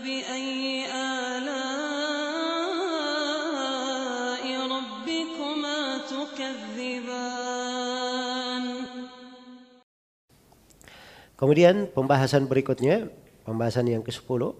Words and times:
فبأي 0.00 0.88
آلاء 0.88 1.44
ربكما 4.48 5.78
تكذبان 6.08 7.36
Kemudian 11.36 11.92
pembahasan 11.92 12.48
berikutnya, 12.48 13.12
pembahasan 13.44 13.84
yang 13.84 14.00
ke-10. 14.00 14.56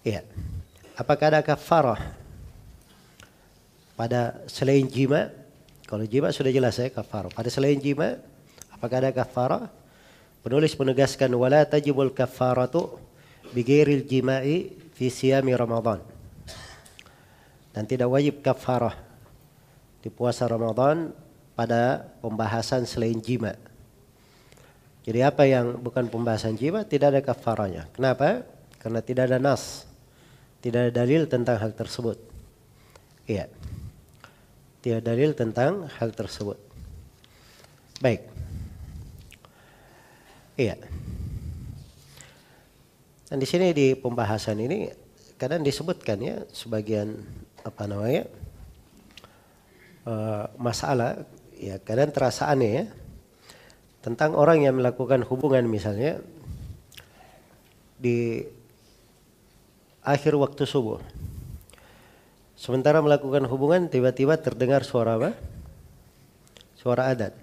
Ya. 0.00 0.24
Apakah 0.96 1.36
ada 1.36 1.44
kafarah 1.44 2.00
pada 3.92 4.40
selain 4.48 4.88
jima? 4.88 5.28
Kalau 5.84 6.08
jima 6.08 6.32
sudah 6.32 6.48
jelas 6.48 6.80
ya 6.80 6.88
kafarah. 6.88 7.28
Pada 7.28 7.52
selain 7.52 7.76
jima, 7.76 8.16
apakah 8.72 9.04
ada 9.04 9.12
kafarah? 9.12 9.68
Penulis 10.40 10.72
menegaskan 10.80 11.28
wala 11.36 11.60
tajibul 11.68 12.08
kafaratu 12.08 12.96
bighairil 13.53 14.05
jima'i 14.05 14.71
fi 14.93 15.07
siyami 15.07 15.55
Ramadan. 15.55 16.01
Dan 17.73 17.83
tidak 17.85 18.09
wajib 18.11 18.41
kafarah 18.43 18.97
di 20.03 20.09
puasa 20.11 20.49
Ramadan 20.49 21.13
pada 21.55 22.01
pembahasan 22.23 22.87
selain 22.87 23.19
jima. 23.19 23.55
Jadi 25.03 25.19
apa 25.23 25.47
yang 25.47 25.79
bukan 25.79 26.11
pembahasan 26.11 26.55
jima 26.59 26.83
tidak 26.85 27.15
ada 27.15 27.21
kafaranya. 27.23 27.87
Kenapa? 27.95 28.45
Karena 28.79 28.99
tidak 29.01 29.31
ada 29.31 29.39
nas. 29.41 29.87
Tidak 30.59 30.89
ada 30.89 30.91
dalil 30.91 31.25
tentang 31.25 31.55
hal 31.55 31.71
tersebut. 31.71 32.19
Iya. 33.27 33.47
Tidak 34.79 34.99
ada 34.99 35.15
dalil 35.15 35.31
tentang 35.35 35.87
hal 35.87 36.11
tersebut. 36.11 36.59
Baik. 38.03 38.27
Iya. 40.59 40.75
Dan 43.29 43.37
di 43.37 43.45
sini 43.45 43.69
di 43.77 43.93
pembahasan 43.93 44.57
ini 44.57 44.89
kadang 45.37 45.61
disebutkan 45.61 46.17
ya 46.17 46.41
sebagian 46.49 47.13
apa 47.61 47.85
namanya 47.85 48.25
uh, 50.09 50.49
masalah 50.57 51.23
ya 51.53 51.77
kadang 51.77 52.09
terasa 52.09 52.49
aneh 52.49 52.71
ya 52.73 52.85
tentang 54.01 54.33
orang 54.33 54.65
yang 54.65 54.81
melakukan 54.81 55.21
hubungan 55.29 55.69
misalnya 55.69 56.17
di 57.99 58.41
akhir 60.01 60.33
waktu 60.39 60.63
subuh. 60.65 60.97
Sementara 62.57 62.99
melakukan 62.99 63.45
hubungan 63.47 63.87
tiba-tiba 63.87 64.35
terdengar 64.39 64.83
suara 64.83 65.15
apa? 65.15 65.31
Suara 66.75 67.11
adat. 67.11 67.35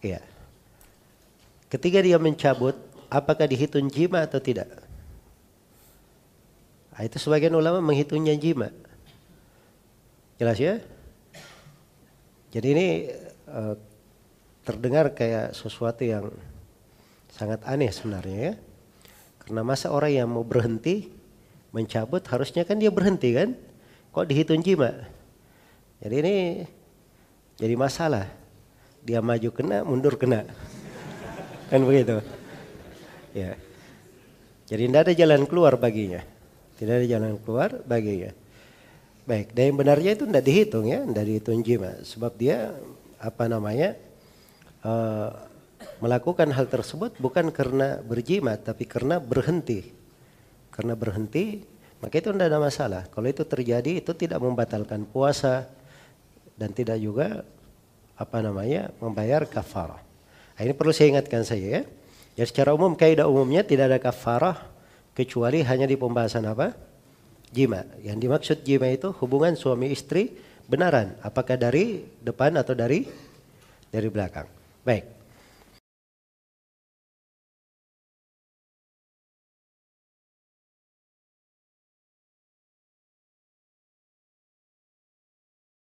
Iya. 0.00 0.20
Ketika 1.68 2.00
dia 2.00 2.16
mencabut, 2.16 2.76
apakah 3.08 3.48
dihitung 3.48 3.88
jima 3.88 4.24
atau 4.24 4.40
tidak? 4.40 4.68
Nah, 6.92 7.02
itu 7.06 7.16
sebagian 7.16 7.54
ulama 7.54 7.80
menghitungnya 7.80 8.36
jima. 8.36 8.74
Jelas 10.38 10.58
ya? 10.58 10.82
Jadi 12.50 12.66
ini 12.74 12.88
uh, 13.50 13.74
terdengar 14.66 15.12
kayak 15.14 15.54
sesuatu 15.54 16.02
yang 16.02 16.30
sangat 17.32 17.62
aneh 17.64 17.90
sebenarnya 17.94 18.38
ya. 18.38 18.54
Karena 19.44 19.62
masa 19.64 19.94
orang 19.94 20.12
yang 20.12 20.28
mau 20.28 20.44
berhenti 20.44 21.08
mencabut 21.70 22.20
harusnya 22.28 22.66
kan 22.66 22.82
dia 22.82 22.90
berhenti 22.90 23.30
kan? 23.30 23.54
Kok 24.10 24.26
dihitung 24.26 24.60
jima? 24.60 24.92
Jadi 26.02 26.14
ini 26.18 26.36
jadi 27.58 27.74
masalah. 27.78 28.26
Dia 29.06 29.22
maju 29.22 29.50
kena, 29.54 29.86
mundur 29.86 30.18
kena. 30.18 30.44
kan 31.70 31.80
begitu. 31.86 32.18
Ya. 33.38 33.52
Jadi 34.68 34.82
tidak 34.90 35.02
ada 35.06 35.14
jalan 35.14 35.42
keluar 35.46 35.78
baginya. 35.78 36.20
Tidak 36.76 36.94
ada 36.98 37.06
jalan 37.06 37.38
keluar 37.38 37.70
baginya. 37.86 38.34
Baik, 39.28 39.52
dan 39.52 39.62
yang 39.72 39.76
benarnya 39.76 40.10
itu 40.16 40.24
tidak 40.24 40.44
dihitung 40.44 40.86
ya, 40.88 41.04
tidak 41.04 41.24
dihitung 41.28 41.60
jima. 41.62 41.92
Sebab 42.02 42.32
dia 42.34 42.72
apa 43.20 43.44
namanya? 43.46 43.94
uh, 44.82 45.30
melakukan 45.98 46.50
hal 46.54 46.70
tersebut 46.70 47.18
bukan 47.18 47.50
karena 47.50 47.98
berjimat 48.02 48.62
tapi 48.62 48.86
karena 48.86 49.18
berhenti. 49.18 49.90
Karena 50.70 50.94
berhenti 50.94 51.62
maka 51.98 52.14
itu 52.22 52.30
tidak 52.30 52.48
ada 52.54 52.60
masalah. 52.62 53.02
Kalau 53.10 53.26
itu 53.26 53.42
terjadi 53.42 53.98
itu 53.98 54.14
tidak 54.14 54.38
membatalkan 54.38 55.02
puasa 55.02 55.66
dan 56.54 56.70
tidak 56.70 57.02
juga 57.02 57.42
apa 58.14 58.38
namanya 58.38 58.90
membayar 59.02 59.42
kafarah. 59.46 60.02
Nah, 60.54 60.62
ini 60.62 60.74
perlu 60.74 60.94
saya 60.94 61.18
ingatkan 61.18 61.42
saya 61.42 61.66
ya. 61.66 61.82
Ya 62.38 62.46
secara 62.46 62.70
umum 62.70 62.94
kaidah 62.94 63.26
umumnya 63.26 63.66
tidak 63.66 63.90
ada 63.90 63.98
kafarah 63.98 64.62
kecuali 65.18 65.66
hanya 65.66 65.90
di 65.90 65.98
pembahasan 65.98 66.46
apa? 66.46 66.70
Jima. 67.50 67.82
Yang 67.98 68.18
dimaksud 68.22 68.58
jima 68.62 68.86
itu 68.94 69.10
hubungan 69.18 69.58
suami 69.58 69.90
istri 69.90 70.38
benaran. 70.70 71.18
Apakah 71.18 71.58
dari 71.58 72.06
depan 72.22 72.54
atau 72.54 72.78
dari 72.78 73.10
dari 73.90 74.06
belakang. 74.06 74.46
Baik. 74.86 75.17